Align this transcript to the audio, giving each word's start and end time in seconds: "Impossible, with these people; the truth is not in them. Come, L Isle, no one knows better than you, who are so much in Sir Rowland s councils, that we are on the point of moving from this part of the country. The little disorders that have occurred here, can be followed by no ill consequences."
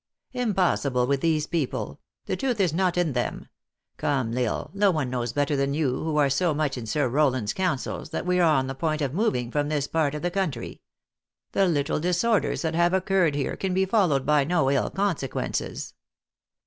"Impossible, 0.47 1.05
with 1.05 1.21
these 1.21 1.45
people; 1.45 1.99
the 2.25 2.35
truth 2.35 2.59
is 2.59 2.73
not 2.73 2.97
in 2.97 3.13
them. 3.13 3.47
Come, 3.97 4.35
L 4.35 4.51
Isle, 4.55 4.71
no 4.73 4.89
one 4.89 5.11
knows 5.11 5.31
better 5.31 5.55
than 5.55 5.75
you, 5.75 5.91
who 6.03 6.17
are 6.17 6.27
so 6.27 6.55
much 6.55 6.75
in 6.75 6.87
Sir 6.87 7.07
Rowland 7.07 7.49
s 7.49 7.53
councils, 7.53 8.09
that 8.09 8.25
we 8.25 8.39
are 8.39 8.51
on 8.55 8.65
the 8.65 8.73
point 8.73 9.03
of 9.03 9.13
moving 9.13 9.51
from 9.51 9.69
this 9.69 9.85
part 9.87 10.15
of 10.15 10.23
the 10.23 10.31
country. 10.31 10.81
The 11.51 11.67
little 11.67 11.99
disorders 11.99 12.63
that 12.63 12.73
have 12.73 12.95
occurred 12.95 13.35
here, 13.35 13.55
can 13.55 13.75
be 13.75 13.85
followed 13.85 14.25
by 14.25 14.43
no 14.43 14.71
ill 14.71 14.89
consequences." 14.89 15.93